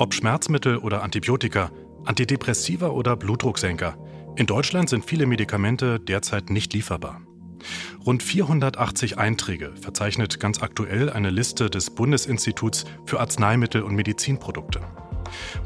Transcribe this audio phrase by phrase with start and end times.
[0.00, 1.70] Ob Schmerzmittel oder Antibiotika,
[2.06, 3.98] Antidepressiva oder Blutdrucksenker.
[4.34, 7.20] In Deutschland sind viele Medikamente derzeit nicht lieferbar.
[8.06, 14.80] Rund 480 Einträge verzeichnet ganz aktuell eine Liste des Bundesinstituts für Arzneimittel und Medizinprodukte.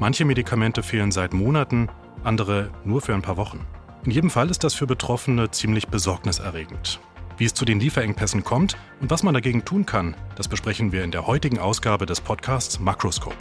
[0.00, 1.89] Manche Medikamente fehlen seit Monaten,
[2.25, 3.64] andere nur für ein paar Wochen.
[4.05, 6.98] In jedem Fall ist das für Betroffene ziemlich besorgniserregend.
[7.37, 11.05] Wie es zu den Lieferengpässen kommt und was man dagegen tun kann, das besprechen wir
[11.05, 13.37] in der heutigen Ausgabe des Podcasts Makroscope.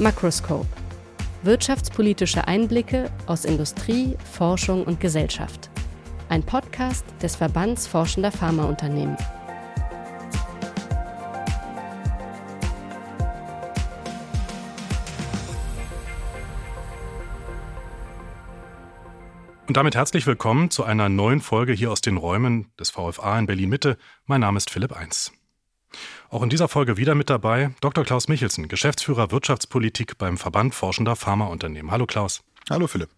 [0.00, 0.66] Makroscope.
[1.42, 5.68] Wirtschaftspolitische Einblicke aus Industrie, Forschung und Gesellschaft.
[6.30, 9.16] Ein Podcast des Verbands Forschender Pharmaunternehmen.
[19.68, 23.46] Und damit herzlich willkommen zu einer neuen Folge hier aus den Räumen des VFA in
[23.46, 23.98] Berlin Mitte.
[24.24, 25.30] Mein Name ist Philipp Eins.
[26.28, 28.04] Auch in dieser Folge wieder mit dabei Dr.
[28.04, 31.90] Klaus Michelsen, Geschäftsführer Wirtschaftspolitik beim Verband Forschender Pharmaunternehmen.
[31.90, 32.42] Hallo Klaus.
[32.68, 33.10] Hallo Philipp.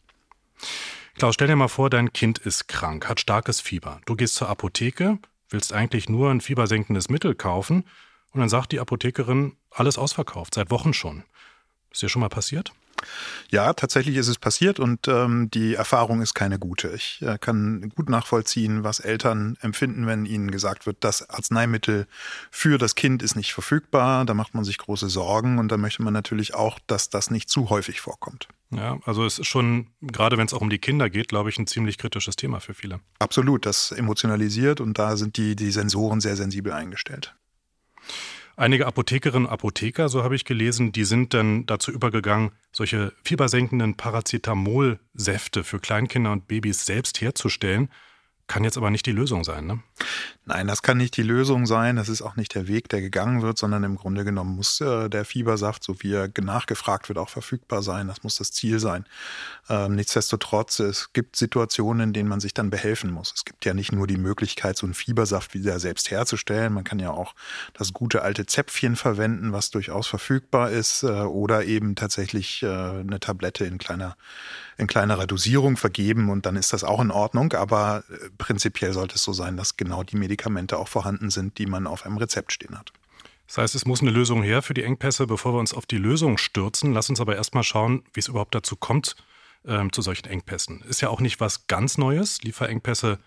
[1.17, 4.01] Klaus, stell dir mal vor, dein Kind ist krank, hat starkes Fieber.
[4.07, 5.19] Du gehst zur Apotheke,
[5.51, 7.85] willst eigentlich nur ein fiebersenkendes Mittel kaufen
[8.33, 11.25] und dann sagt die Apothekerin, alles ausverkauft, seit Wochen schon.
[11.91, 12.73] Ist dir schon mal passiert?
[13.51, 16.89] Ja, tatsächlich ist es passiert und ähm, die Erfahrung ist keine gute.
[16.91, 22.07] Ich äh, kann gut nachvollziehen, was Eltern empfinden, wenn ihnen gesagt wird, das Arzneimittel
[22.51, 24.25] für das Kind ist nicht verfügbar.
[24.25, 27.49] Da macht man sich große Sorgen und da möchte man natürlich auch, dass das nicht
[27.49, 28.49] zu häufig vorkommt.
[28.71, 31.59] Ja, also es ist schon, gerade wenn es auch um die Kinder geht, glaube ich,
[31.59, 33.01] ein ziemlich kritisches Thema für viele.
[33.19, 37.35] Absolut, das emotionalisiert und da sind die, die Sensoren sehr sensibel eingestellt.
[38.57, 43.97] Einige Apothekerinnen und Apotheker, so habe ich gelesen, die sind dann dazu übergegangen, solche fiebersenkenden
[43.97, 47.89] Paracetamol-Säfte für Kleinkinder und Babys selbst herzustellen.
[48.47, 49.83] Kann jetzt aber nicht die Lösung sein, ne?
[50.45, 51.95] Nein, das kann nicht die Lösung sein.
[51.95, 55.09] Das ist auch nicht der Weg, der gegangen wird, sondern im Grunde genommen muss äh,
[55.09, 58.09] der Fiebersaft, so wie er nachgefragt wird, auch verfügbar sein.
[58.09, 59.05] Das muss das Ziel sein.
[59.69, 63.33] Ähm, nichtsdestotrotz, es gibt Situationen, in denen man sich dann behelfen muss.
[63.37, 66.73] Es gibt ja nicht nur die Möglichkeit, so einen Fiebersaft wieder selbst herzustellen.
[66.73, 67.35] Man kann ja auch
[67.73, 73.21] das gute alte Zäpfchen verwenden, was durchaus verfügbar ist, äh, oder eben tatsächlich äh, eine
[73.21, 74.17] Tablette in kleiner
[74.79, 77.53] in kleinerer Dosierung vergeben und dann ist das auch in Ordnung.
[77.53, 81.67] Aber äh, prinzipiell sollte es so sein, dass genau die Medikamente auch vorhanden sind, die
[81.67, 82.93] man auf einem Rezept stehen hat.
[83.47, 85.27] Das heißt, es muss eine Lösung her für die Engpässe.
[85.27, 88.55] Bevor wir uns auf die Lösung stürzen, lass uns aber erstmal schauen, wie es überhaupt
[88.55, 89.17] dazu kommt,
[89.67, 90.81] ähm, zu solchen Engpässen.
[90.89, 92.43] Ist ja auch nicht was ganz Neues.
[92.43, 93.19] Lieferengpässe,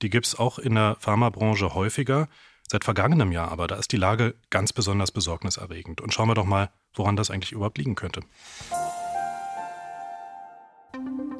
[0.00, 2.28] die gibt es auch in der Pharmabranche häufiger.
[2.66, 6.00] Seit vergangenem Jahr aber, da ist die Lage ganz besonders besorgniserregend.
[6.00, 8.22] Und schauen wir doch mal, woran das eigentlich überhaupt liegen könnte.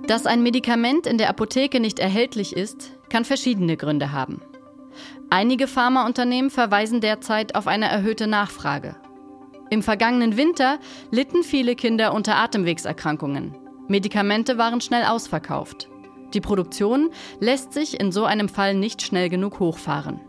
[0.07, 4.43] Dass ein Medikament in der Apotheke nicht erhältlich ist, kann verschiedene Gründe haben.
[5.31, 8.97] Einige Pharmaunternehmen verweisen derzeit auf eine erhöhte Nachfrage.
[9.71, 10.79] Im vergangenen Winter
[11.11, 13.57] litten viele Kinder unter Atemwegserkrankungen.
[13.89, 15.89] Medikamente waren schnell ausverkauft.
[16.33, 17.11] Die Produktion
[17.41, 20.21] lässt sich in so einem Fall nicht schnell genug hochfahren.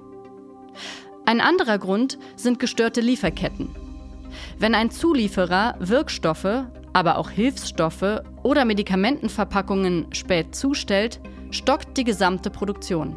[1.26, 3.70] Ein anderer Grund sind gestörte Lieferketten.
[4.60, 11.20] Wenn ein Zulieferer Wirkstoffe, aber auch Hilfsstoffe oder Medikamentenverpackungen spät zustellt,
[11.52, 13.16] stockt die gesamte Produktion.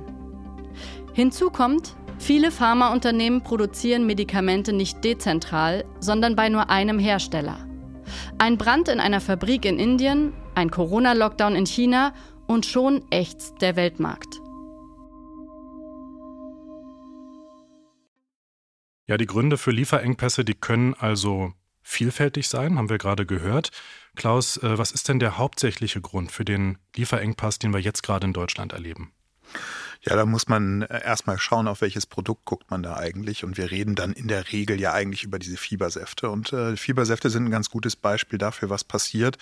[1.18, 7.66] Hinzu kommt, viele Pharmaunternehmen produzieren Medikamente nicht dezentral, sondern bei nur einem Hersteller.
[8.38, 12.14] Ein Brand in einer Fabrik in Indien, ein Corona-Lockdown in China
[12.46, 14.40] und schon ächzt der Weltmarkt.
[19.08, 21.52] Ja, die Gründe für Lieferengpässe, die können also
[21.82, 23.72] vielfältig sein, haben wir gerade gehört.
[24.14, 28.24] Klaus, äh, was ist denn der hauptsächliche Grund für den Lieferengpass, den wir jetzt gerade
[28.24, 29.10] in Deutschland erleben?
[30.02, 33.42] Ja, da muss man äh, erstmal schauen, auf welches Produkt guckt man da eigentlich.
[33.42, 36.30] Und wir reden dann in der Regel ja eigentlich über diese Fiebersäfte.
[36.30, 39.38] Und äh, Fiebersäfte sind ein ganz gutes Beispiel dafür, was passiert,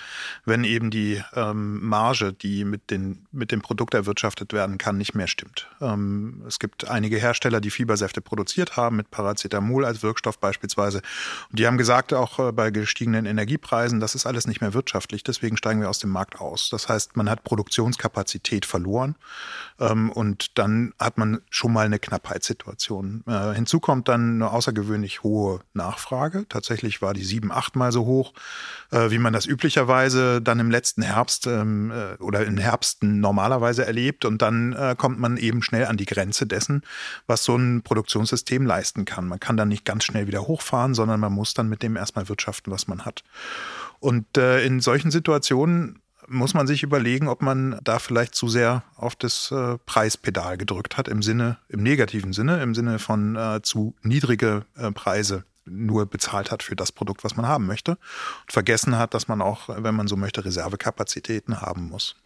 [0.46, 5.14] wenn eben die ähm, Marge, die mit, den, mit dem Produkt erwirtschaftet werden kann, nicht
[5.14, 5.68] mehr stimmt.
[5.82, 11.02] Ähm, es gibt einige Hersteller, die Fiebersäfte produziert haben, mit Paracetamol als Wirkstoff beispielsweise.
[11.50, 15.22] Und die haben gesagt, auch äh, bei gestiegenen Energiepreisen, das ist alles nicht mehr wirtschaftlich.
[15.22, 16.70] Deswegen steigen wir aus dem Markt aus.
[16.70, 19.16] Das heißt, man hat Produktionskapazität verloren.
[19.78, 23.24] Ähm, und dann hat man schon mal eine Knappheitssituation.
[23.26, 26.46] Äh, hinzu kommt dann eine außergewöhnlich hohe Nachfrage.
[26.48, 28.32] Tatsächlich war die sieben, achtmal so hoch,
[28.90, 33.86] äh, wie man das üblicherweise dann im letzten Herbst ähm, äh, oder in Herbsten normalerweise
[33.86, 34.24] erlebt.
[34.24, 36.82] Und dann äh, kommt man eben schnell an die Grenze dessen,
[37.26, 39.28] was so ein Produktionssystem leisten kann.
[39.28, 42.28] Man kann dann nicht ganz schnell wieder hochfahren, sondern man muss dann mit dem erstmal
[42.28, 43.24] wirtschaften, was man hat.
[44.00, 48.82] Und äh, in solchen Situationen muss man sich überlegen, ob man da vielleicht zu sehr
[48.96, 53.62] auf das äh, Preispedal gedrückt hat, im Sinne, im negativen Sinne, im Sinne von äh,
[53.62, 58.52] zu niedrige äh, Preise nur bezahlt hat für das Produkt, was man haben möchte und
[58.52, 62.16] vergessen hat, dass man auch, wenn man so möchte, Reservekapazitäten haben muss.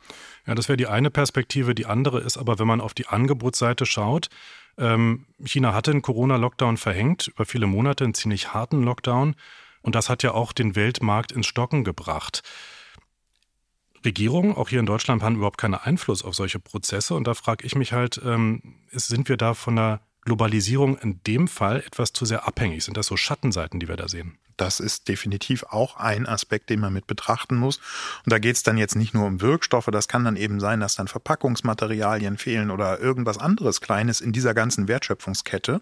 [0.47, 1.75] Ja, das wäre die eine Perspektive.
[1.75, 4.29] Die andere ist aber, wenn man auf die Angebotsseite schaut,
[4.79, 9.35] ähm, China hatte einen Corona-Lockdown verhängt, über viele Monate einen ziemlich harten Lockdown.
[9.83, 12.43] Und das hat ja auch den Weltmarkt ins Stocken gebracht.
[14.05, 17.15] Regierungen, auch hier in Deutschland, haben überhaupt keinen Einfluss auf solche Prozesse.
[17.15, 21.49] Und da frage ich mich halt, ähm, sind wir da von der Globalisierung in dem
[21.49, 22.85] Fall etwas zu sehr abhängig?
[22.85, 24.39] Sind das so Schattenseiten, die wir da sehen?
[24.61, 27.79] Das ist definitiv auch ein Aspekt, den man mit betrachten muss.
[28.27, 30.81] Und da geht es dann jetzt nicht nur um Wirkstoffe, das kann dann eben sein,
[30.81, 35.81] dass dann Verpackungsmaterialien fehlen oder irgendwas anderes Kleines in dieser ganzen Wertschöpfungskette.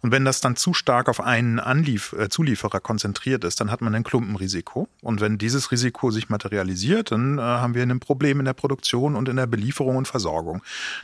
[0.00, 3.82] Und wenn das dann zu stark auf einen Anlief äh, Zulieferer konzentriert ist, dann hat
[3.82, 4.88] man ein Klumpenrisiko.
[5.02, 9.16] Und wenn dieses Risiko sich materialisiert, dann äh, haben wir ein Problem in der Produktion
[9.16, 10.62] und in der Belieferung und Versorgung.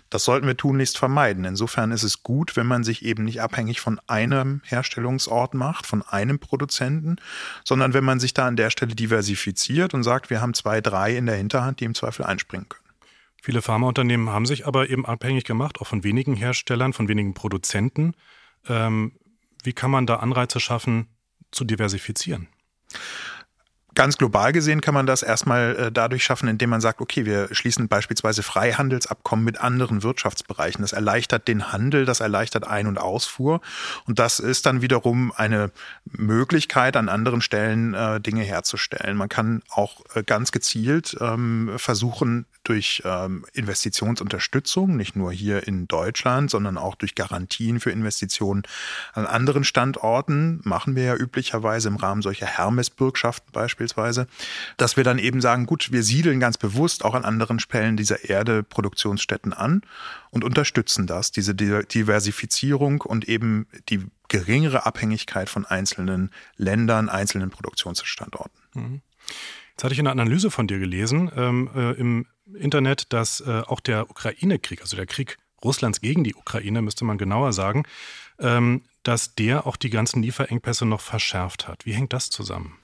[0.08, 1.44] Das sollten wir tunlichst vermeiden.
[1.44, 6.00] Insofern ist es gut, wenn man sich eben nicht abhängig von einem Herstellungsort macht, von
[6.00, 7.16] einem Produzenten, finden,
[7.64, 11.16] sondern wenn man sich da an der Stelle diversifiziert und sagt, wir haben zwei, drei
[11.16, 12.84] in der Hinterhand, die im Zweifel einspringen können.
[13.42, 18.12] Viele Pharmaunternehmen haben sich aber eben abhängig gemacht, auch von wenigen Herstellern, von wenigen Produzenten.
[18.68, 19.12] Ähm,
[19.62, 21.06] wie kann man da Anreize schaffen,
[21.50, 22.48] zu diversifizieren?
[24.00, 27.54] Ganz global gesehen kann man das erstmal äh, dadurch schaffen, indem man sagt, okay, wir
[27.54, 30.80] schließen beispielsweise Freihandelsabkommen mit anderen Wirtschaftsbereichen.
[30.80, 33.60] Das erleichtert den Handel, das erleichtert Ein- und Ausfuhr.
[34.06, 35.70] Und das ist dann wiederum eine
[36.06, 39.18] Möglichkeit, an anderen Stellen äh, Dinge herzustellen.
[39.18, 45.88] Man kann auch äh, ganz gezielt ähm, versuchen, durch ähm, Investitionsunterstützung, nicht nur hier in
[45.88, 48.62] Deutschland, sondern auch durch Garantien für Investitionen
[49.14, 53.89] an anderen Standorten, machen wir ja üblicherweise im Rahmen solcher Hermes-Bürgschaften beispielsweise,
[54.76, 58.28] dass wir dann eben sagen, gut, wir siedeln ganz bewusst auch an anderen Stellen dieser
[58.28, 59.82] Erde Produktionsstätten an
[60.30, 68.60] und unterstützen das, diese Diversifizierung und eben die geringere Abhängigkeit von einzelnen Ländern, einzelnen Produktionsstandorten.
[68.74, 69.00] Mhm.
[69.70, 73.80] Jetzt hatte ich eine Analyse von dir gelesen ähm, äh, im Internet, dass äh, auch
[73.80, 77.84] der Ukraine-Krieg, also der Krieg Russlands gegen die Ukraine, müsste man genauer sagen,
[78.38, 81.86] ähm, dass der auch die ganzen Lieferengpässe noch verschärft hat.
[81.86, 82.76] Wie hängt das zusammen?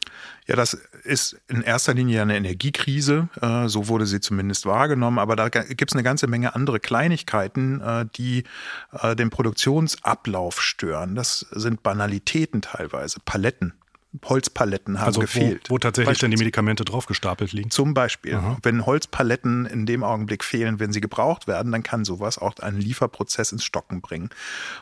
[0.47, 0.75] Ja, das
[1.05, 5.91] ist in erster Linie eine Energiekrise, äh, so wurde sie zumindest wahrgenommen, aber da gibt
[5.91, 8.45] es eine ganze Menge andere Kleinigkeiten, äh, die
[8.93, 11.15] äh, den Produktionsablauf stören.
[11.15, 13.75] Das sind Banalitäten teilweise, Paletten
[14.25, 15.69] Holzpaletten haben also gefehlt.
[15.69, 17.71] Wo, wo tatsächlich dann die Medikamente drauf gestapelt liegen.
[17.71, 18.35] Zum Beispiel.
[18.35, 18.59] Aha.
[18.63, 22.81] Wenn Holzpaletten in dem Augenblick fehlen, wenn sie gebraucht werden, dann kann sowas auch einen
[22.81, 24.31] Lieferprozess ins Stocken bringen.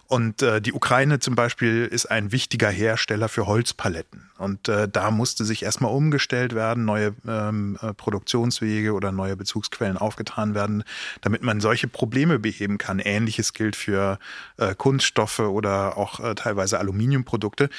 [0.07, 4.31] Und äh, die Ukraine zum Beispiel ist ein wichtiger Hersteller für Holzpaletten.
[4.37, 9.97] Und äh, da musste sich erstmal umgestellt werden, neue ähm, äh, Produktionswege oder neue Bezugsquellen
[9.97, 10.83] aufgetan werden,
[11.21, 12.99] damit man solche Probleme beheben kann.
[12.99, 14.19] Ähnliches gilt für
[14.57, 17.71] äh, Kunststoffe oder auch äh, teilweise Aluminiumprodukte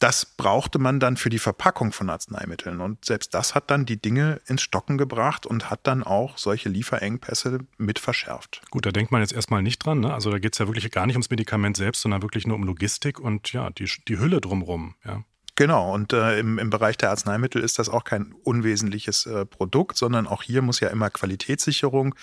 [0.00, 2.80] das brauchte man dann für die Verpackung von Arzneimitteln.
[2.80, 6.70] Und selbst das hat dann die Dinge ins Stocken gebracht und hat dann auch solche
[6.70, 8.62] Lieferengpässe mit verschärft.
[8.70, 10.00] Gut, da denkt man jetzt erstmal nicht dran.
[10.00, 10.12] Ne?
[10.12, 12.64] Also da geht es ja wirklich gar nicht ums Medikament selbst, sondern wirklich nur um
[12.64, 14.94] Logistik und ja, die, die Hülle drumherum.
[15.04, 15.22] Ja.
[15.56, 19.96] Genau, und äh, im, im Bereich der Arzneimittel ist das auch kein unwesentliches äh, Produkt,
[19.96, 22.14] sondern auch hier muss ja immer Qualitätssicherung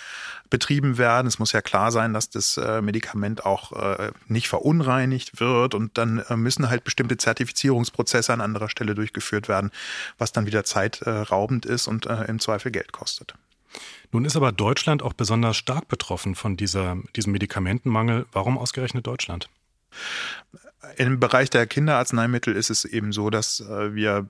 [0.49, 1.27] betrieben werden.
[1.27, 5.97] Es muss ja klar sein, dass das äh, Medikament auch äh, nicht verunreinigt wird und
[5.97, 9.71] dann äh, müssen halt bestimmte Zertifizierungsprozesse an anderer Stelle durchgeführt werden,
[10.17, 13.35] was dann wieder zeitraubend ist und äh, im Zweifel Geld kostet.
[14.11, 18.25] Nun ist aber Deutschland auch besonders stark betroffen von dieser, diesem Medikamentenmangel.
[18.31, 19.49] Warum ausgerechnet Deutschland?
[20.95, 24.27] Im Bereich der Kinderarzneimittel ist es eben so, dass äh, wir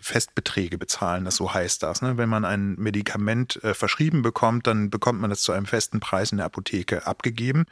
[0.00, 2.02] Festbeträge bezahlen, das so heißt das.
[2.02, 2.16] Ne?
[2.16, 6.32] Wenn man ein Medikament äh, verschrieben bekommt, dann bekommt man das zu einem festen Preis
[6.32, 7.66] in der Apotheke abgegeben.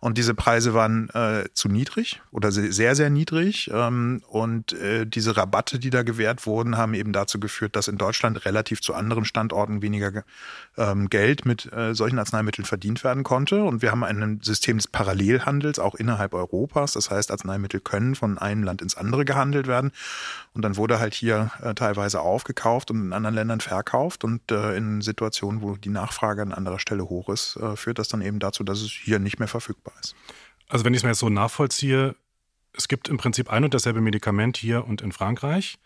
[0.00, 3.70] Und diese Preise waren äh, zu niedrig oder sehr, sehr niedrig.
[3.72, 7.98] Ähm, und äh, diese Rabatte, die da gewährt wurden, haben eben dazu geführt, dass in
[7.98, 10.24] Deutschland relativ zu anderen Standorten weniger
[10.76, 13.62] ähm, Geld mit äh, solchen Arzneimitteln verdient werden konnte.
[13.62, 16.92] Und wir haben ein System des Parallelhandels auch innerhalb Europas.
[16.92, 19.92] Das heißt, Arzneimittel können von einem Land ins andere gehandelt werden.
[20.54, 24.24] Und dann wurde halt hier äh, teilweise aufgekauft und in anderen Ländern verkauft.
[24.24, 28.08] Und äh, in Situationen, wo die Nachfrage an anderer Stelle hoch ist, äh, führt das
[28.08, 30.14] dann eben dazu, dass es hier nicht mehr verfügbar ist.
[30.68, 32.16] Also wenn ich es mir jetzt so nachvollziehe,
[32.72, 35.78] es gibt im Prinzip ein und dasselbe Medikament hier und in Frankreich,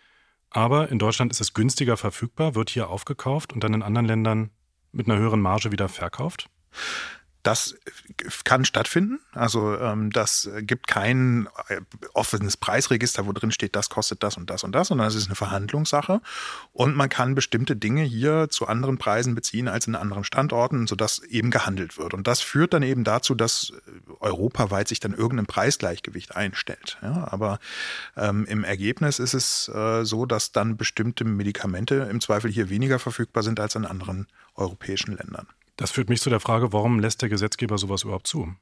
[0.50, 4.50] aber in Deutschland ist es günstiger verfügbar, wird hier aufgekauft und dann in anderen Ländern
[4.92, 6.48] mit einer höheren Marge wieder verkauft?
[7.42, 7.74] Das
[8.44, 9.20] kann stattfinden.
[9.32, 11.80] Also ähm, das gibt kein äh,
[12.12, 15.26] offenes Preisregister, wo drin steht, das kostet das und das und das, sondern es ist
[15.26, 16.20] eine Verhandlungssache.
[16.72, 21.20] Und man kann bestimmte Dinge hier zu anderen Preisen beziehen als in anderen Standorten, sodass
[21.20, 22.12] eben gehandelt wird.
[22.12, 23.72] Und das führt dann eben dazu, dass
[24.20, 26.98] europaweit sich dann irgendein Preisgleichgewicht einstellt.
[27.02, 27.58] Ja, aber
[28.16, 32.98] ähm, im Ergebnis ist es äh, so, dass dann bestimmte Medikamente im Zweifel hier weniger
[32.98, 35.46] verfügbar sind als in anderen europäischen Ländern.
[35.80, 38.54] Das führt mich zu der Frage, warum lässt der Gesetzgeber sowas überhaupt zu?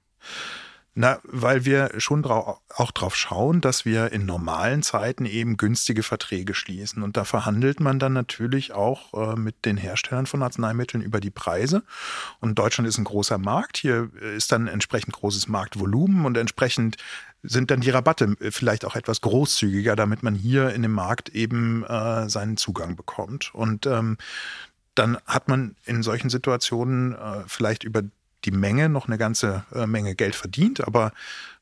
[0.94, 6.04] Na, weil wir schon drau auch darauf schauen, dass wir in normalen Zeiten eben günstige
[6.04, 7.02] Verträge schließen.
[7.02, 11.30] Und da verhandelt man dann natürlich auch äh, mit den Herstellern von Arzneimitteln über die
[11.30, 11.82] Preise.
[12.38, 13.78] Und Deutschland ist ein großer Markt.
[13.78, 16.98] Hier ist dann entsprechend großes Marktvolumen und entsprechend
[17.42, 21.84] sind dann die Rabatte vielleicht auch etwas großzügiger, damit man hier in dem Markt eben
[21.84, 23.52] äh, seinen Zugang bekommt.
[23.54, 24.18] Und ähm,
[24.98, 28.02] dann hat man in solchen Situationen äh, vielleicht über
[28.44, 31.12] die Menge noch eine ganze äh, Menge Geld verdient, aber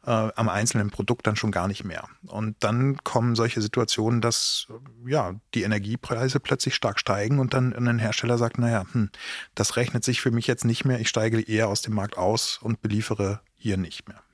[0.04, 2.04] äh, am einzelnen Produkt dann schon gar nicht mehr.
[2.26, 7.72] Und dann kommen solche Situationen, dass äh, ja die Energiepreise plötzlich stark steigen und dann
[7.72, 9.10] ein Hersteller sagt, naja, hm,
[9.54, 12.58] das rechnet sich für mich jetzt nicht mehr, ich steige eher aus dem Markt aus
[12.62, 14.25] und beliefere hier nicht mehr.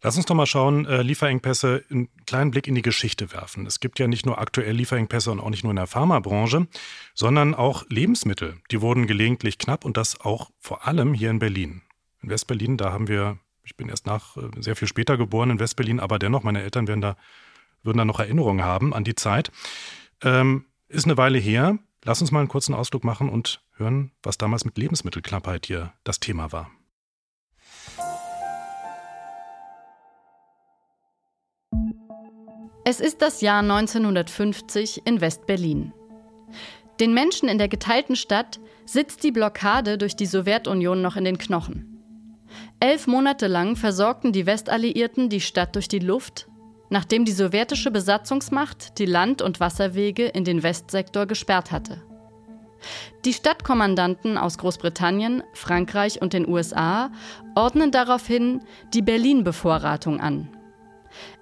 [0.00, 3.66] Lass uns doch mal schauen, äh, Lieferengpässe, einen kleinen Blick in die Geschichte werfen.
[3.66, 6.68] Es gibt ja nicht nur aktuell Lieferengpässe und auch nicht nur in der Pharmabranche,
[7.14, 8.58] sondern auch Lebensmittel.
[8.70, 11.82] Die wurden gelegentlich knapp und das auch vor allem hier in Berlin.
[12.22, 15.58] In Westberlin, da haben wir, ich bin erst nach äh, sehr viel später geboren in
[15.58, 17.16] Westberlin, aber dennoch, meine Eltern werden da,
[17.82, 19.50] würden da noch Erinnerungen haben an die Zeit.
[20.22, 21.78] Ähm, ist eine Weile her.
[22.04, 26.20] Lass uns mal einen kurzen Ausflug machen und hören, was damals mit Lebensmittelknappheit hier das
[26.20, 26.70] Thema war.
[32.90, 35.92] Es ist das Jahr 1950 in West-Berlin.
[37.00, 41.36] Den Menschen in der geteilten Stadt sitzt die Blockade durch die Sowjetunion noch in den
[41.36, 42.00] Knochen.
[42.80, 46.48] Elf Monate lang versorgten die Westalliierten die Stadt durch die Luft,
[46.88, 52.02] nachdem die sowjetische Besatzungsmacht die Land- und Wasserwege in den Westsektor gesperrt hatte.
[53.26, 57.10] Die Stadtkommandanten aus Großbritannien, Frankreich und den USA
[57.54, 58.62] ordnen daraufhin
[58.94, 60.48] die Berlin-Bevorratung an,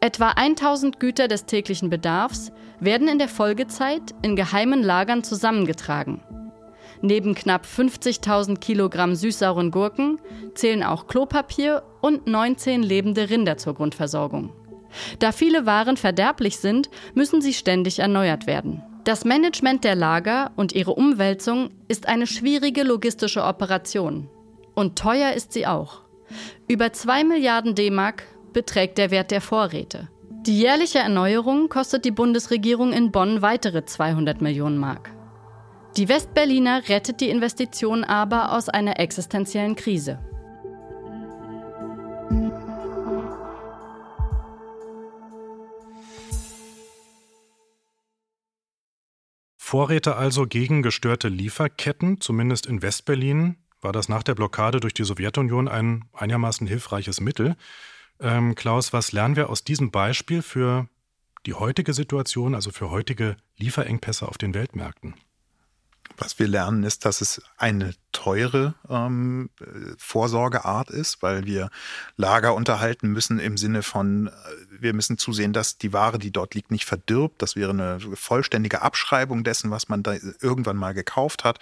[0.00, 6.23] Etwa 1000 Güter des täglichen Bedarfs werden in der Folgezeit in geheimen Lagern zusammengetragen.
[7.02, 10.18] Neben knapp 50.000 Kilogramm süßsauren Gurken
[10.54, 14.52] zählen auch Klopapier und 19 lebende Rinder zur Grundversorgung.
[15.18, 18.82] Da viele Waren verderblich sind, müssen sie ständig erneuert werden.
[19.04, 24.28] Das Management der Lager und ihre Umwälzung ist eine schwierige logistische Operation.
[24.75, 26.02] Und teuer ist sie auch.
[26.66, 28.25] Über 2 Milliarden D-Mark
[28.57, 30.09] beträgt der Wert der Vorräte.
[30.47, 35.11] Die jährliche Erneuerung kostet die Bundesregierung in Bonn weitere 200 Millionen Mark.
[35.99, 40.19] Die Westberliner rettet die Investition aber aus einer existenziellen Krise.
[49.59, 55.05] Vorräte also gegen gestörte Lieferketten, zumindest in Westberlin, war das nach der Blockade durch die
[55.05, 57.55] Sowjetunion ein einigermaßen hilfreiches Mittel.
[58.20, 60.88] Ähm, Klaus, was lernen wir aus diesem Beispiel für
[61.44, 65.14] die heutige Situation, also für heutige Lieferengpässe auf den Weltmärkten?
[66.16, 69.50] Was wir lernen, ist, dass es eine teure ähm,
[69.99, 71.68] Vorsorgeart ist, weil wir
[72.16, 74.30] Lager unterhalten müssen im Sinne von, äh,
[74.80, 77.42] wir müssen zusehen, dass die Ware, die dort liegt, nicht verdirbt.
[77.42, 81.58] Das wäre eine vollständige Abschreibung dessen, was man da irgendwann mal gekauft hat.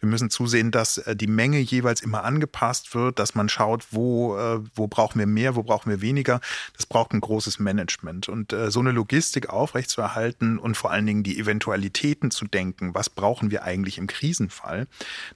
[0.00, 4.36] Wir müssen zusehen, dass äh, die Menge jeweils immer angepasst wird, dass man schaut, wo,
[4.36, 6.40] äh, wo brauchen wir mehr, wo brauchen wir weniger.
[6.76, 8.28] Das braucht ein großes Management.
[8.28, 13.08] Und äh, so eine Logistik aufrechtzuerhalten und vor allen Dingen die Eventualitäten zu denken, was
[13.08, 14.86] brauchen wir eigentlich im Krisenfall,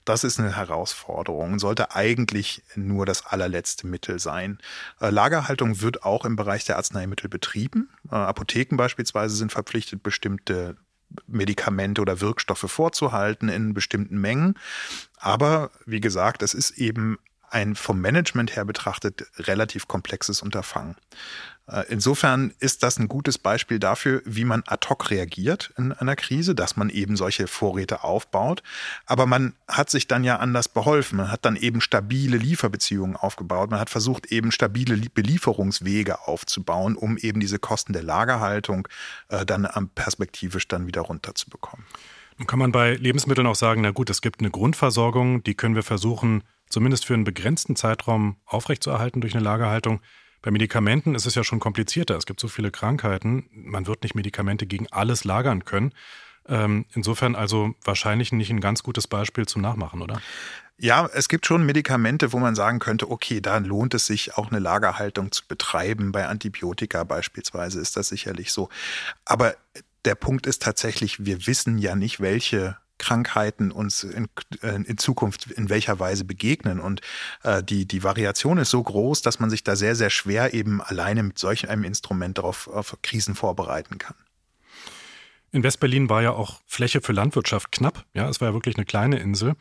[0.04, 4.58] das ist eine Herausforderung, sollte eigentlich nur das allerletzte Mittel sein.
[5.00, 7.88] Äh, Lagerhaltung wird auch im Bereich der Arzneimittel betrieben.
[8.10, 10.76] Äh, Apotheken beispielsweise sind verpflichtet, bestimmte
[11.26, 14.54] Medikamente oder Wirkstoffe vorzuhalten in bestimmten Mengen.
[15.18, 17.18] Aber wie gesagt, es ist eben
[17.50, 20.96] ein vom Management her betrachtet relativ komplexes Unterfangen.
[21.68, 26.16] Äh, insofern ist das ein gutes Beispiel dafür, wie man ad hoc reagiert in einer
[26.16, 28.62] Krise, dass man eben solche Vorräte aufbaut.
[29.06, 31.18] Aber man hat sich dann ja anders beholfen.
[31.18, 33.70] Man hat dann eben stabile Lieferbeziehungen aufgebaut.
[33.70, 38.88] Man hat versucht, eben stabile Belieferungswege aufzubauen, um eben diese Kosten der Lagerhaltung
[39.28, 41.84] äh, dann perspektivisch dann wieder runterzubekommen.
[42.38, 45.74] Nun kann man bei Lebensmitteln auch sagen, na gut, es gibt eine Grundversorgung, die können
[45.74, 50.00] wir versuchen, zumindest für einen begrenzten Zeitraum aufrechtzuerhalten durch eine Lagerhaltung.
[50.42, 52.16] Bei Medikamenten ist es ja schon komplizierter.
[52.16, 53.48] Es gibt so viele Krankheiten.
[53.52, 55.92] Man wird nicht Medikamente gegen alles lagern können.
[56.48, 60.20] Ähm, insofern also wahrscheinlich nicht ein ganz gutes Beispiel zum Nachmachen, oder?
[60.78, 64.50] Ja, es gibt schon Medikamente, wo man sagen könnte, okay, da lohnt es sich auch
[64.50, 66.12] eine Lagerhaltung zu betreiben.
[66.12, 68.68] Bei Antibiotika beispielsweise ist das sicherlich so.
[69.24, 69.56] Aber
[70.04, 74.28] der Punkt ist tatsächlich, wir wissen ja nicht, welche Krankheiten uns in,
[74.62, 76.80] äh, in, Zukunft in welcher Weise begegnen.
[76.80, 77.00] Und
[77.42, 80.82] äh, die, die Variation ist so groß, dass man sich da sehr, sehr schwer eben
[80.82, 84.16] alleine mit solch einem Instrument darauf auf Krisen vorbereiten kann.
[85.50, 88.04] In Westberlin war ja auch Fläche für Landwirtschaft knapp.
[88.12, 89.54] Ja, es war ja wirklich eine kleine Insel.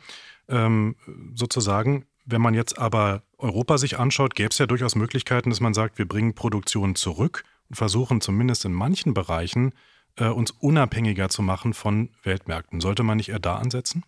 [0.48, 0.96] Ähm,
[1.34, 5.74] sozusagen, wenn man jetzt aber Europa sich anschaut, gäbe es ja durchaus Möglichkeiten, dass man
[5.74, 9.72] sagt, wir bringen Produktion zurück und versuchen zumindest in manchen Bereichen
[10.18, 12.80] äh, uns unabhängiger zu machen von Weltmärkten.
[12.80, 14.04] Sollte man nicht eher da ansetzen?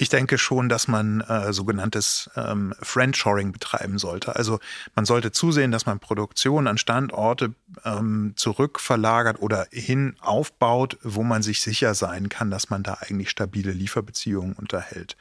[0.00, 4.34] Ich denke schon, dass man äh, sogenanntes ähm, Friendshoring betreiben sollte.
[4.34, 4.58] Also
[4.94, 7.52] man sollte zusehen, dass man Produktion an Standorte
[7.84, 13.28] ähm, zurückverlagert oder hin aufbaut, wo man sich sicher sein kann, dass man da eigentlich
[13.28, 15.18] stabile Lieferbeziehungen unterhält.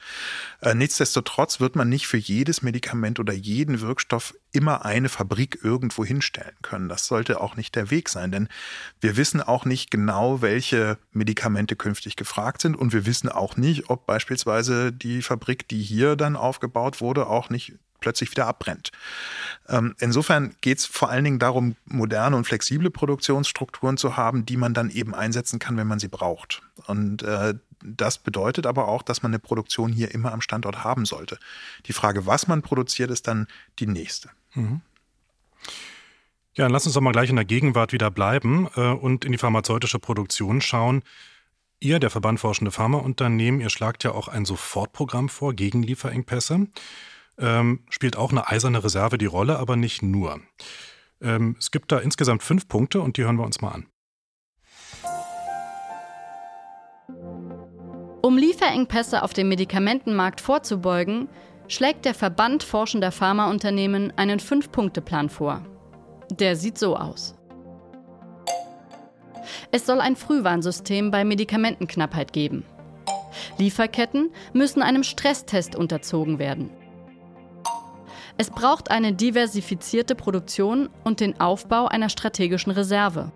[0.61, 6.03] Äh, nichtsdestotrotz wird man nicht für jedes Medikament oder jeden Wirkstoff immer eine Fabrik irgendwo
[6.03, 6.89] hinstellen können.
[6.89, 8.47] Das sollte auch nicht der Weg sein, denn
[8.99, 13.89] wir wissen auch nicht genau, welche Medikamente künftig gefragt sind und wir wissen auch nicht,
[13.89, 18.91] ob beispielsweise die Fabrik, die hier dann aufgebaut wurde, auch nicht plötzlich wieder abbrennt.
[19.67, 24.57] Ähm, insofern geht es vor allen Dingen darum, moderne und flexible Produktionsstrukturen zu haben, die
[24.57, 26.61] man dann eben einsetzen kann, wenn man sie braucht.
[26.87, 31.05] Und äh, das bedeutet aber auch, dass man eine Produktion hier immer am Standort haben
[31.05, 31.37] sollte.
[31.85, 33.47] Die Frage, was man produziert, ist dann
[33.79, 34.29] die nächste.
[34.53, 34.81] Mhm.
[36.55, 39.31] Ja, dann lass uns doch mal gleich in der Gegenwart wieder bleiben äh, und in
[39.31, 41.03] die pharmazeutische Produktion schauen.
[41.79, 46.67] Ihr, der Verband Forschende Pharmaunternehmen, ihr schlagt ja auch ein Sofortprogramm vor gegen Lieferengpässe.
[47.37, 50.41] Ähm, spielt auch eine eiserne Reserve die Rolle, aber nicht nur.
[51.21, 53.85] Ähm, es gibt da insgesamt fünf Punkte und die hören wir uns mal an.
[58.21, 61.29] Um Lieferengpässe auf dem Medikamentenmarkt vorzubeugen,
[61.69, 65.61] schlägt der Verband forschender Pharmaunternehmen einen Fünf-Punkte-Plan vor.
[66.31, 67.35] Der sieht so aus.
[69.71, 72.65] Es soll ein Frühwarnsystem bei Medikamentenknappheit geben.
[73.57, 76.71] Lieferketten müssen einem Stresstest unterzogen werden.
[78.37, 83.31] Es braucht eine diversifizierte Produktion und den Aufbau einer strategischen Reserve.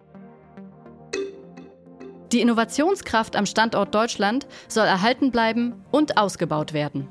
[2.32, 7.10] Die Innovationskraft am Standort Deutschland soll erhalten bleiben und ausgebaut werden.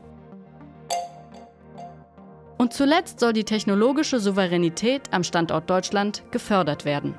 [2.63, 7.13] Und zuletzt soll die technologische Souveränität am Standort Deutschland gefördert werden.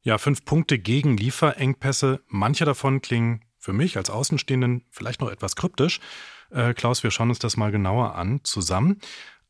[0.00, 2.22] Ja, fünf Punkte gegen Lieferengpässe.
[2.26, 6.00] Manche davon klingen für mich als Außenstehenden vielleicht noch etwas kryptisch.
[6.50, 8.98] Äh, Klaus, wir schauen uns das mal genauer an zusammen.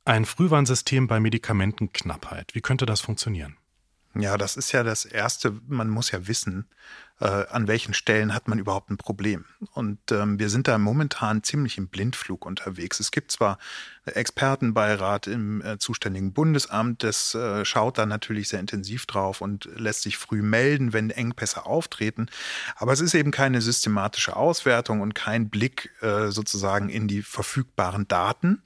[0.05, 2.57] Ein Frühwarnsystem bei Medikamentenknappheit.
[2.57, 3.59] Wie könnte das funktionieren?
[4.15, 5.61] Ja, das ist ja das Erste.
[5.69, 6.67] Man muss ja wissen,
[7.21, 9.45] äh, an welchen Stellen hat man überhaupt ein Problem.
[9.75, 13.01] Und ähm, wir sind da momentan ziemlich im Blindflug unterwegs.
[13.01, 13.59] Es gibt zwar
[14.07, 20.03] Expertenbeirat im äh, zuständigen Bundesamt, das äh, schaut da natürlich sehr intensiv drauf und lässt
[20.03, 22.29] sich früh melden, wenn Engpässe auftreten.
[22.77, 28.09] Aber es ist eben keine systematische Auswertung und kein Blick äh, sozusagen in die verfügbaren
[28.09, 28.63] Daten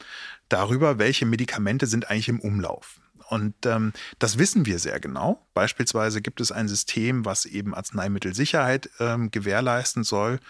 [0.49, 3.02] darüber, welche Medikamente sind eigentlich im Umlauf.
[3.29, 5.47] Und ähm, das wissen wir sehr genau.
[5.55, 10.41] Beispielsweise gibt es ein System, was eben Arzneimittelsicherheit ähm, gewährleisten soll.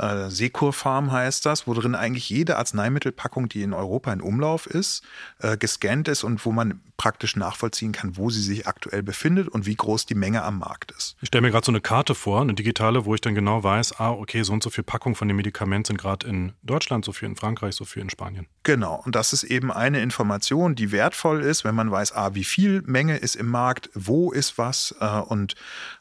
[0.00, 5.02] Äh, Securfarm heißt das, wo drin eigentlich jede Arzneimittelpackung, die in Europa in Umlauf ist,
[5.40, 9.66] äh, gescannt ist und wo man praktisch nachvollziehen kann, wo sie sich aktuell befindet und
[9.66, 11.16] wie groß die Menge am Markt ist.
[11.20, 14.00] Ich stelle mir gerade so eine Karte vor, eine digitale, wo ich dann genau weiß,
[14.00, 17.12] ah, okay, so und so viel Packung von dem Medikament sind gerade in Deutschland, so
[17.12, 18.46] viel in Frankreich, so viel in Spanien.
[18.62, 22.44] Genau, und das ist eben eine Information, die wertvoll ist, wenn man weiß, ah, wie
[22.44, 25.54] viel Menge ist im Markt, wo ist was äh, und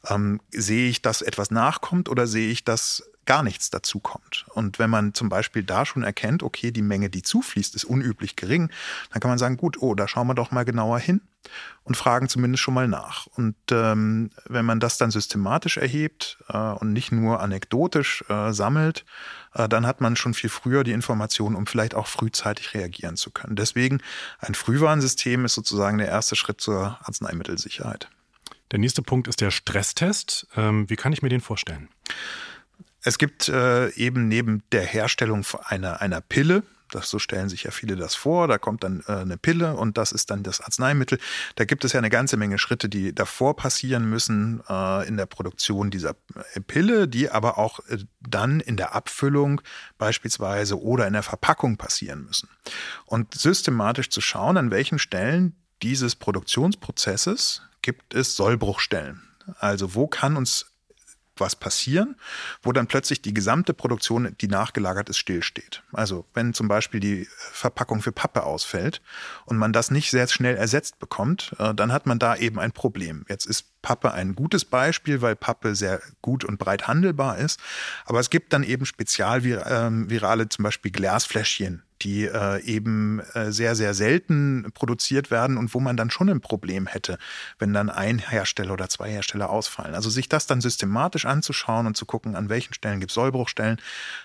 [0.10, 4.48] ähm, sehe ich, dass etwas nachkommt oder sehe ich, dass gar nichts dazu kommt.
[4.56, 8.36] Und wenn man zum Beispiel da schon erkennt, okay, die Menge, die zufließt, ist unüblich
[8.36, 8.72] gering,
[9.12, 11.22] dann kann man sagen, gut, oh, da schauen wir doch mal genauer hin
[11.84, 13.28] und fragen zumindest schon mal nach.
[13.28, 19.06] Und ähm, wenn man das dann systematisch erhebt äh, und nicht nur anekdotisch äh, sammelt,
[19.54, 23.30] äh, dann hat man schon viel früher die Informationen, um vielleicht auch frühzeitig reagieren zu
[23.30, 23.56] können.
[23.56, 24.02] Deswegen
[24.40, 28.10] ein Frühwarnsystem ist sozusagen der erste Schritt zur Arzneimittelsicherheit.
[28.72, 30.48] Der nächste Punkt ist der Stresstest.
[30.58, 31.90] Ähm, wie kann ich mir den vorstellen?
[33.04, 37.72] Es gibt äh, eben neben der Herstellung einer, einer Pille, das, so stellen sich ja
[37.72, 38.48] viele das vor.
[38.48, 41.20] Da kommt dann äh, eine Pille und das ist dann das Arzneimittel.
[41.56, 45.26] Da gibt es ja eine ganze Menge Schritte, die davor passieren müssen äh, in der
[45.26, 46.16] Produktion dieser
[46.54, 49.62] äh, Pille, die aber auch äh, dann in der Abfüllung
[49.98, 52.50] beispielsweise oder in der Verpackung passieren müssen.
[53.06, 59.22] Und systematisch zu schauen, an welchen Stellen dieses Produktionsprozesses gibt es Sollbruchstellen.
[59.60, 60.66] Also wo kann uns
[61.40, 62.16] was passieren,
[62.64, 65.84] wo dann plötzlich die gesamte Produktion, die nachgelagert ist, stillsteht.
[65.92, 69.02] Also wenn zum Beispiel die Verpackung für Pappe ausfällt
[69.46, 72.72] und man das nicht sehr schnell ersetzt bekommt, äh, dann hat man da eben ein
[72.72, 73.26] Problem.
[73.30, 77.60] Jetzt ist Pappe ein gutes Beispiel, weil Pappe sehr gut und breit handelbar ist.
[78.06, 83.94] Aber es gibt dann eben Spezialvirale, zum Beispiel Glasfläschchen, die äh, eben äh, sehr, sehr
[83.94, 87.18] selten produziert werden und wo man dann schon ein Problem hätte,
[87.58, 89.96] wenn dann ein Hersteller oder zwei Hersteller ausfallen.
[89.96, 93.82] Also sich das dann systematisch anzuschauen und zu gucken, an welchen Stellen gibt es Sollbruchstellen,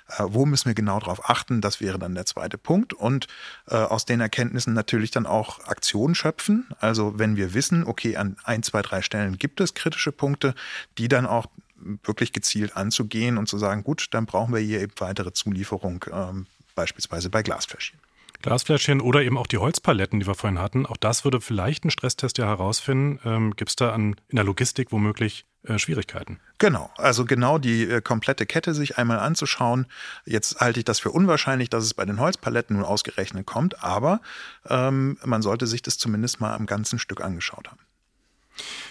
[0.09, 2.93] äh, wo müssen wir genau darauf achten, das wäre dann der zweite Punkt.
[2.93, 3.27] Und
[3.69, 6.69] äh, aus den Erkenntnissen natürlich dann auch Aktionen schöpfen.
[6.79, 10.55] Also wenn wir wissen, okay, an ein, zwei, drei Stellen gibt es kritische Punkte,
[10.99, 11.47] die dann auch
[12.05, 16.47] wirklich gezielt anzugehen und zu sagen, gut, dann brauchen wir hier eben weitere Zulieferung ähm,
[16.75, 18.01] beispielsweise bei Glasfläschchen.
[18.43, 20.85] Glasfläschchen oder eben auch die Holzpaletten, die wir vorhin hatten.
[20.85, 23.19] Auch das würde vielleicht ein Stresstest ja herausfinden.
[23.25, 26.41] Ähm, Gibt es da an, in der Logistik womöglich äh, Schwierigkeiten?
[26.59, 29.87] Genau, also genau die äh, komplette Kette sich einmal anzuschauen.
[30.27, 34.21] Jetzt halte ich das für unwahrscheinlich, dass es bei den Holzpaletten nun ausgerechnet kommt, aber
[34.69, 37.81] ähm, man sollte sich das zumindest mal am ganzen Stück angeschaut haben.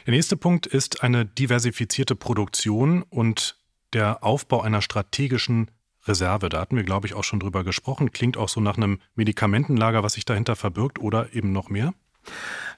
[0.08, 3.58] Der nächste Punkt ist eine diversifizierte Produktion und
[3.94, 5.70] der Aufbau einer strategischen
[6.08, 6.50] Reserve.
[6.50, 8.12] Da hatten wir, glaube ich, auch schon drüber gesprochen.
[8.12, 11.94] Klingt auch so nach einem Medikamentenlager, was sich dahinter verbirgt oder eben noch mehr?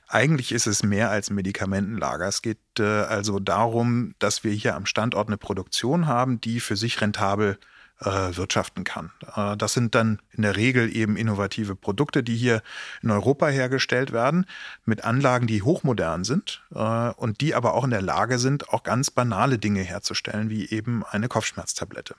[0.07, 2.27] Eigentlich ist es mehr als Medikamentenlager.
[2.27, 6.75] Es geht äh, also darum, dass wir hier am Standort eine Produktion haben, die für
[6.75, 7.57] sich rentabel
[8.01, 9.11] äh, wirtschaften kann.
[9.35, 12.61] Äh, das sind dann in der Regel eben innovative Produkte, die hier
[13.01, 14.45] in Europa hergestellt werden,
[14.85, 18.83] mit Anlagen, die hochmodern sind äh, und die aber auch in der Lage sind, auch
[18.83, 22.15] ganz banale Dinge herzustellen, wie eben eine Kopfschmerztablette.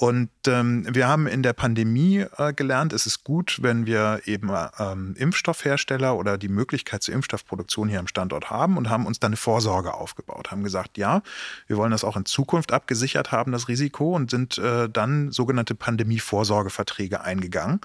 [0.00, 4.48] Und ähm, wir haben in der Pandemie äh, gelernt, es ist gut, wenn wir eben
[4.78, 9.30] ähm, Impfstoffhersteller oder die Möglichkeit zur Impfstoffproduktion hier am Standort haben und haben uns dann
[9.30, 11.22] eine Vorsorge aufgebaut, haben gesagt, ja,
[11.66, 15.74] wir wollen das auch in Zukunft abgesichert haben, das Risiko, und sind äh, dann sogenannte
[15.74, 17.80] Pandemie-Vorsorgeverträge eingegangen.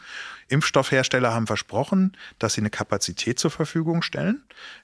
[0.50, 4.44] Impfstoffhersteller haben versprochen, dass sie eine Kapazität zur Verfügung stellen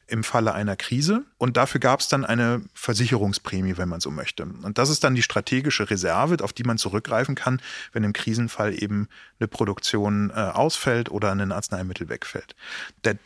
[0.09, 1.23] im Falle einer Krise.
[1.37, 4.43] Und dafür gab es dann eine Versicherungsprämie, wenn man so möchte.
[4.43, 7.61] Und das ist dann die strategische Reserve, auf die man zurückgreifen kann,
[7.93, 9.07] wenn im Krisenfall eben
[9.39, 12.55] eine Produktion äh, ausfällt oder ein Arzneimittel wegfällt.
[13.03, 13.17] Der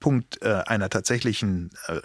[0.00, 2.00] Punkt äh, einer tatsächlichen äh,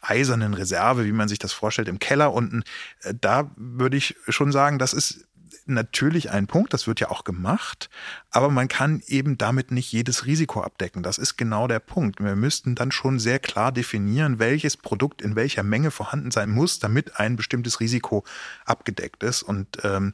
[0.00, 2.62] eisernen Reserve, wie man sich das vorstellt, im Keller unten,
[3.02, 5.26] äh, da würde ich schon sagen, das ist
[5.66, 7.90] natürlich ein Punkt, das wird ja auch gemacht,
[8.30, 11.02] aber man kann eben damit nicht jedes Risiko abdecken.
[11.02, 12.20] Das ist genau der Punkt.
[12.20, 16.78] Wir müssten dann schon sehr klar definieren, welches Produkt in welcher Menge vorhanden sein muss,
[16.78, 18.24] damit ein bestimmtes Risiko
[18.64, 19.42] abgedeckt ist.
[19.42, 20.12] Und ähm,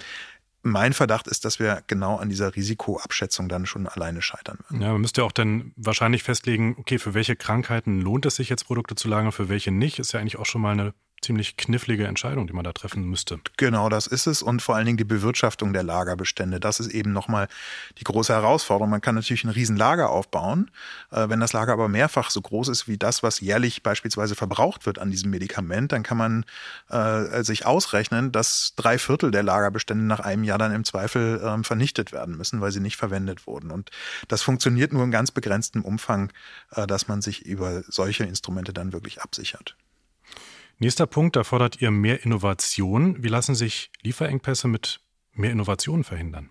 [0.63, 4.83] mein Verdacht ist, dass wir genau an dieser Risikoabschätzung dann schon alleine scheitern werden.
[4.83, 8.65] Ja, man müsste auch dann wahrscheinlich festlegen, okay, für welche Krankheiten lohnt es sich jetzt
[8.65, 12.07] Produkte zu lagern, für welche nicht, ist ja eigentlich auch schon mal eine ziemlich knifflige
[12.07, 13.41] Entscheidung, die man da treffen müsste.
[13.57, 14.43] Genau, das ist es.
[14.43, 16.61] Und vor allen Dingen die Bewirtschaftung der Lagerbestände.
[16.61, 17.49] Das ist eben nochmal
[17.99, 18.91] die große Herausforderung.
[18.91, 20.71] Man kann natürlich ein Riesenlager aufbauen.
[21.11, 24.87] Äh, wenn das Lager aber mehrfach so groß ist wie das, was jährlich beispielsweise verbraucht
[24.87, 26.45] wird an diesem Medikament, dann kann man
[26.89, 31.65] äh, sich ausrechnen, dass drei Viertel der Lagerbestände nach einem Jahr dann im Zweifel äh,
[31.65, 33.71] vernichtet werden müssen, weil sie nicht verwendet wurden.
[33.71, 33.91] Und
[34.29, 36.33] das funktioniert nur in ganz begrenztem Umfang,
[36.73, 39.77] äh, dass man sich über solche Instrumente dann wirklich absichert.
[40.83, 43.23] Nächster Punkt, da fordert ihr mehr Innovation.
[43.23, 45.01] Wie lassen sich Lieferengpässe mit
[45.33, 46.49] mehr Innovation verhindern?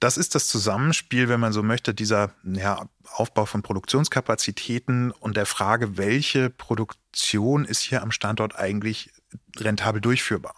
[0.00, 5.46] Das ist das Zusammenspiel, wenn man so möchte, dieser ja, Aufbau von Produktionskapazitäten und der
[5.46, 9.12] Frage, welche Produktion ist hier am Standort eigentlich
[9.56, 10.56] rentabel durchführbar.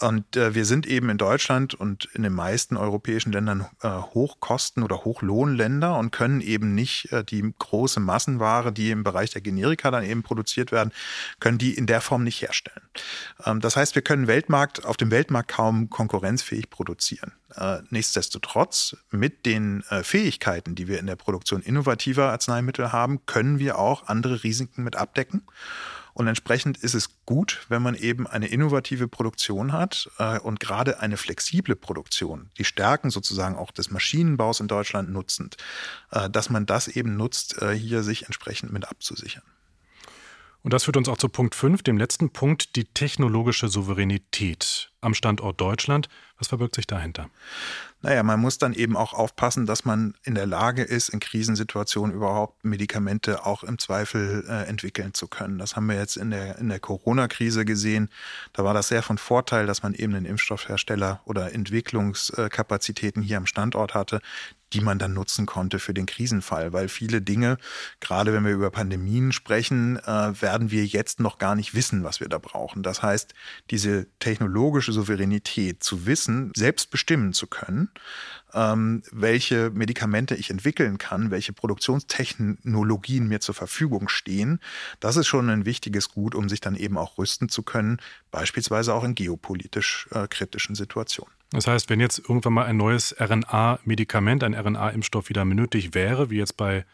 [0.00, 4.82] Und äh, wir sind eben in Deutschland und in den meisten europäischen Ländern äh, Hochkosten-
[4.82, 9.90] oder Hochlohnländer und können eben nicht äh, die große Massenware, die im Bereich der Generika
[9.90, 10.92] dann eben produziert werden,
[11.40, 12.82] können die in der Form nicht herstellen.
[13.44, 17.32] Ähm, das heißt, wir können Weltmarkt, auf dem Weltmarkt kaum konkurrenzfähig produzieren.
[17.54, 23.58] Äh, nichtsdestotrotz, mit den äh, Fähigkeiten, die wir in der Produktion innovativer Arzneimittel haben, können
[23.58, 25.42] wir auch andere Risiken mit abdecken.
[26.14, 31.00] Und entsprechend ist es gut, wenn man eben eine innovative Produktion hat äh, und gerade
[31.00, 35.56] eine flexible Produktion, die Stärken sozusagen auch des Maschinenbaus in Deutschland nutzend,
[36.10, 39.44] äh, dass man das eben nutzt, äh, hier sich entsprechend mit abzusichern.
[40.62, 44.90] Und das führt uns auch zu Punkt 5, dem letzten Punkt, die technologische Souveränität.
[45.00, 46.08] am Standort Deutschland.
[46.38, 47.28] Was verbirgt sich dahinter?
[48.02, 52.14] Naja, man muss dann eben auch aufpassen, dass man in der Lage ist, in Krisensituationen
[52.14, 55.58] überhaupt Medikamente auch im Zweifel äh, entwickeln zu können.
[55.58, 58.10] Das haben wir jetzt in der, in der Corona-Krise gesehen.
[58.52, 63.46] Da war das sehr von Vorteil, dass man eben einen Impfstoffhersteller oder Entwicklungskapazitäten hier am
[63.46, 64.20] Standort hatte,
[64.72, 67.58] die man dann nutzen konnte für den Krisenfall, weil viele Dinge,
[68.00, 72.20] gerade wenn wir über Pandemien sprechen, äh, werden wir jetzt noch gar nicht wissen, was
[72.20, 72.82] wir da brauchen.
[72.82, 73.34] Das heißt,
[73.70, 77.90] diese technologische Souveränität zu wissen, selbst bestimmen zu können,
[78.54, 84.60] ähm, welche Medikamente ich entwickeln kann, welche Produktionstechnologien mir zur Verfügung stehen,
[85.00, 87.98] das ist schon ein wichtiges Gut, um sich dann eben auch rüsten zu können,
[88.30, 91.32] beispielsweise auch in geopolitisch äh, kritischen Situationen.
[91.52, 96.38] Das heißt, wenn jetzt irgendwann mal ein neues RNA-Medikament, ein RNA-Impfstoff wieder nötig wäre, wie
[96.38, 96.84] jetzt bei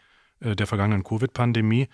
[0.41, 1.87] äh, der vergangenen Covid-Pandemie,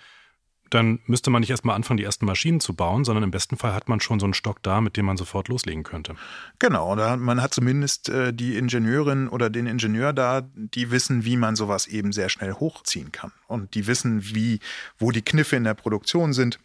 [0.72, 3.74] dann müsste man nicht erstmal anfangen, die ersten Maschinen zu bauen, sondern im besten Fall
[3.74, 6.16] hat man schon so einen Stock da, mit dem man sofort loslegen könnte.
[6.58, 11.38] Genau, da, man hat zumindest äh, die Ingenieurin oder den Ingenieur da, die wissen, wie
[11.38, 13.32] man sowas eben sehr schnell hochziehen kann.
[13.48, 14.60] Und die wissen, wie,
[14.98, 16.60] wo die Kniffe in der Produktion sind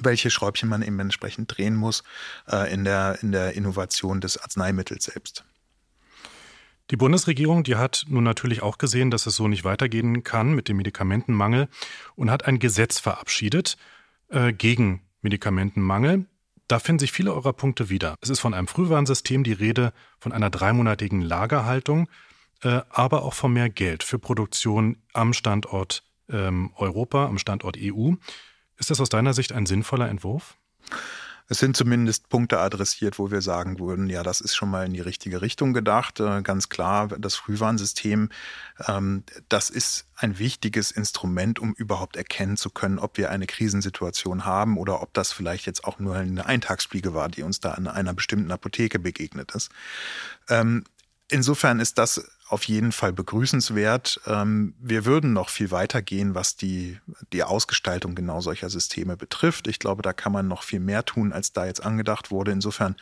[0.00, 2.02] welche Schräubchen man eben entsprechend drehen muss
[2.50, 5.44] äh, in, der, in der Innovation des Arzneimittels selbst.
[6.90, 10.68] Die Bundesregierung, die hat nun natürlich auch gesehen, dass es so nicht weitergehen kann mit
[10.68, 11.68] dem Medikamentenmangel
[12.14, 13.78] und hat ein Gesetz verabschiedet
[14.28, 16.26] äh, gegen Medikamentenmangel.
[16.68, 18.16] Da finden sich viele eurer Punkte wieder.
[18.20, 22.08] Es ist von einem Frühwarnsystem die Rede, von einer dreimonatigen Lagerhaltung,
[22.62, 28.12] äh, aber auch von mehr Geld für Produktion am Standort ähm, Europa, am Standort EU.
[28.78, 30.56] Ist das aus deiner Sicht ein sinnvoller Entwurf?
[31.46, 34.94] Es sind zumindest Punkte adressiert, wo wir sagen würden, ja, das ist schon mal in
[34.94, 36.18] die richtige Richtung gedacht.
[36.18, 38.30] Äh, ganz klar, das Frühwarnsystem,
[38.88, 44.46] ähm, das ist ein wichtiges Instrument, um überhaupt erkennen zu können, ob wir eine Krisensituation
[44.46, 47.88] haben oder ob das vielleicht jetzt auch nur eine Eintagsfliege war, die uns da an
[47.88, 49.70] einer bestimmten Apotheke begegnet ist.
[50.48, 50.84] Ähm,
[51.28, 54.20] insofern ist das auf jeden Fall begrüßenswert.
[54.26, 57.00] Ähm, wir würden noch viel weiter gehen, was die,
[57.32, 59.66] die Ausgestaltung genau solcher Systeme betrifft.
[59.66, 62.52] Ich glaube, da kann man noch viel mehr tun, als da jetzt angedacht wurde.
[62.52, 62.94] Insofern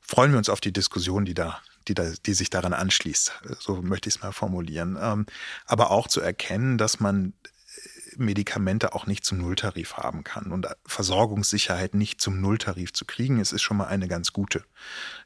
[0.00, 3.32] freuen wir uns auf die Diskussion, die da, die da, die sich daran anschließt.
[3.60, 4.98] So möchte ich es mal formulieren.
[5.00, 5.26] Ähm,
[5.66, 7.32] aber auch zu erkennen, dass man
[8.18, 13.52] Medikamente auch nicht zum Nulltarif haben kann und Versorgungssicherheit nicht zum Nulltarif zu kriegen, es
[13.52, 14.64] ist schon mal eine ganz gute.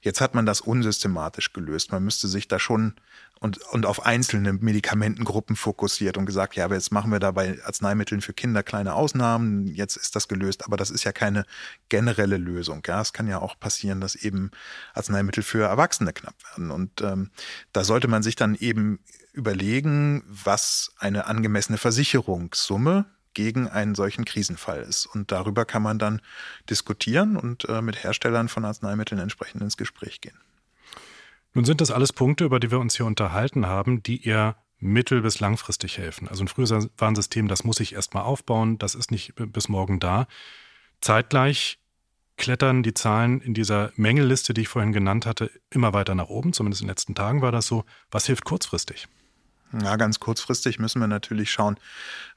[0.01, 1.93] Jetzt hat man das unsystematisch gelöst.
[1.93, 2.95] Man müsste sich da schon
[3.40, 7.59] und, und auf einzelne Medikamentengruppen fokussiert und gesagt, ja, aber jetzt machen wir da bei
[7.64, 11.44] Arzneimitteln für Kinder kleine Ausnahmen, jetzt ist das gelöst, aber das ist ja keine
[11.88, 12.83] generelle Lösung.
[12.87, 14.51] Ja, es kann ja auch passieren, dass eben
[14.94, 16.70] Arzneimittel für Erwachsene knapp werden.
[16.70, 17.31] Und ähm,
[17.72, 18.98] da sollte man sich dann eben
[19.33, 25.07] überlegen, was eine angemessene Versicherungssumme gegen einen solchen Krisenfall ist.
[25.07, 26.20] Und darüber kann man dann
[26.68, 30.37] diskutieren und äh, mit Herstellern von Arzneimitteln entsprechend ins Gespräch gehen.
[31.59, 35.23] Nun sind das alles Punkte, über die wir uns hier unterhalten haben, die eher mittel-
[35.23, 36.29] bis langfristig helfen.
[36.29, 40.29] Also ein Frühwarnsystem, das muss ich erstmal aufbauen, das ist nicht bis morgen da.
[41.01, 41.81] Zeitgleich
[42.37, 46.53] klettern die Zahlen in dieser Mängelliste, die ich vorhin genannt hatte, immer weiter nach oben.
[46.53, 47.85] Zumindest in den letzten Tagen war das so.
[48.12, 49.09] Was hilft kurzfristig?
[49.73, 51.79] Ja, ganz kurzfristig müssen wir natürlich schauen,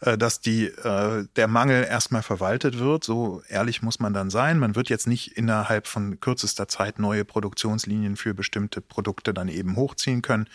[0.02, 3.06] äh, dass die, äh, der Mangel erstmal verwaltet wird.
[3.06, 4.60] So ehrlich muss man dann sein.
[4.60, 9.78] Man wird jetzt nicht innerhalb von kürzester Zeit neue Produktionslinien für bestimmte Produkte dann eben
[9.78, 10.50] hochziehen können.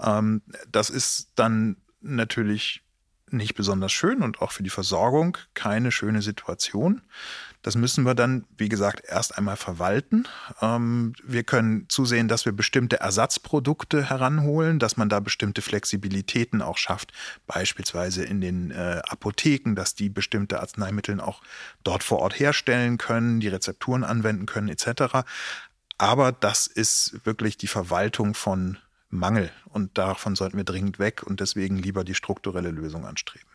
[0.00, 2.82] Ähm, das ist dann natürlich
[3.30, 7.02] nicht besonders schön und auch für die Versorgung keine schöne Situation.
[7.62, 10.26] Das müssen wir dann, wie gesagt, erst einmal verwalten.
[10.60, 16.78] Ähm, wir können zusehen, dass wir bestimmte Ersatzprodukte heranholen, dass man da bestimmte Flexibilitäten auch
[16.78, 17.12] schafft,
[17.46, 21.42] beispielsweise in den äh, Apotheken, dass die bestimmte Arzneimittel auch
[21.82, 25.24] dort vor Ort herstellen können, die Rezepturen anwenden können etc.
[25.98, 28.78] Aber das ist wirklich die Verwaltung von
[29.10, 33.47] Mangel und davon sollten wir dringend weg und deswegen lieber die strukturelle Lösung anstreben.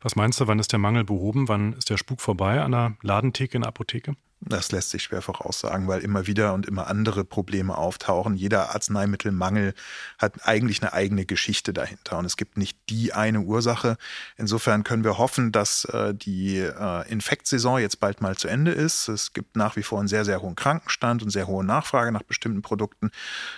[0.00, 1.48] Was meinst du, wann ist der Mangel behoben?
[1.48, 4.16] Wann ist der Spuk vorbei an der Ladentheke in der Apotheke?
[4.42, 8.34] Das lässt sich schwer voraussagen, weil immer wieder und immer andere Probleme auftauchen.
[8.34, 9.74] Jeder Arzneimittelmangel
[10.18, 13.98] hat eigentlich eine eigene Geschichte dahinter und es gibt nicht die eine Ursache.
[14.38, 19.08] Insofern können wir hoffen, dass äh, die äh, Infektsaison jetzt bald mal zu Ende ist.
[19.08, 22.22] Es gibt nach wie vor einen sehr, sehr hohen Krankenstand und sehr hohe Nachfrage nach
[22.22, 23.10] bestimmten Produkten.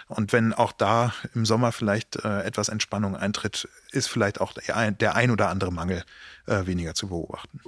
[0.09, 4.77] Und wenn auch da im Sommer vielleicht äh, etwas Entspannung eintritt, ist vielleicht auch der
[4.77, 6.03] ein, der ein oder andere Mangel
[6.47, 7.61] äh, weniger zu beobachten.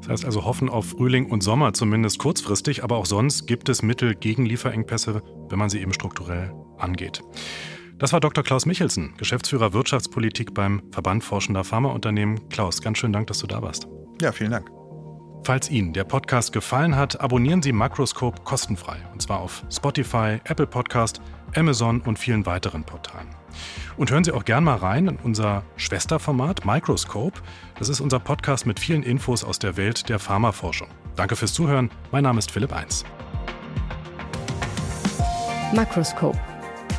[0.00, 3.82] Das heißt also hoffen auf Frühling und Sommer, zumindest kurzfristig, aber auch sonst gibt es
[3.82, 7.22] Mittel gegen Lieferengpässe, wenn man sie eben strukturell angeht.
[7.98, 8.42] Das war Dr.
[8.42, 12.48] Klaus Michelsen, Geschäftsführer Wirtschaftspolitik beim Verband Forschender Pharmaunternehmen.
[12.48, 13.86] Klaus, ganz schönen Dank, dass du da warst.
[14.22, 14.79] Ja, vielen Dank.
[15.42, 18.96] Falls Ihnen der Podcast gefallen hat, abonnieren Sie Makroscope kostenfrei.
[19.12, 21.20] Und zwar auf Spotify, Apple Podcast,
[21.56, 23.28] Amazon und vielen weiteren Portalen.
[23.96, 27.40] Und hören Sie auch gern mal rein in unser Schwesterformat Microscope.
[27.78, 30.88] Das ist unser Podcast mit vielen Infos aus der Welt der Pharmaforschung.
[31.16, 31.90] Danke fürs Zuhören.
[32.12, 33.04] Mein Name ist Philipp Eins.
[35.74, 36.38] Makroscope,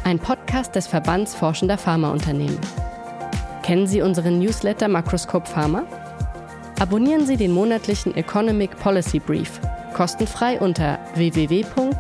[0.04, 2.60] ein Podcast des Verbands Forschender Pharmaunternehmen.
[3.62, 5.84] Kennen Sie unseren Newsletter Makroscope Pharma?
[6.82, 9.62] Abonnieren Sie den monatlichen Economic Policy Brief
[9.94, 11.92] kostenfrei unter www.vfa.de.